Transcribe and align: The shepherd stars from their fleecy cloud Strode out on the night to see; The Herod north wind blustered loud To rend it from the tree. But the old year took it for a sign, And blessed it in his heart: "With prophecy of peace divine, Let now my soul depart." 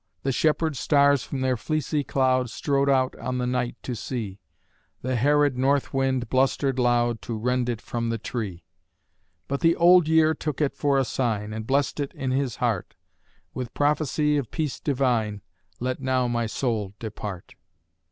The 0.23 0.31
shepherd 0.31 0.75
stars 0.75 1.21
from 1.21 1.41
their 1.41 1.55
fleecy 1.55 2.03
cloud 2.03 2.49
Strode 2.49 2.89
out 2.89 3.15
on 3.19 3.37
the 3.37 3.45
night 3.45 3.75
to 3.83 3.93
see; 3.95 4.39
The 5.03 5.15
Herod 5.15 5.59
north 5.59 5.93
wind 5.93 6.27
blustered 6.27 6.79
loud 6.79 7.21
To 7.21 7.37
rend 7.37 7.69
it 7.69 7.79
from 7.79 8.09
the 8.09 8.17
tree. 8.17 8.63
But 9.47 9.59
the 9.59 9.75
old 9.75 10.07
year 10.07 10.33
took 10.33 10.59
it 10.59 10.73
for 10.73 10.97
a 10.97 11.05
sign, 11.05 11.53
And 11.53 11.67
blessed 11.67 11.99
it 11.99 12.13
in 12.15 12.31
his 12.31 12.55
heart: 12.55 12.95
"With 13.53 13.75
prophecy 13.75 14.37
of 14.37 14.49
peace 14.49 14.79
divine, 14.79 15.43
Let 15.79 15.99
now 16.01 16.27
my 16.27 16.47
soul 16.47 16.95
depart." 16.97 17.53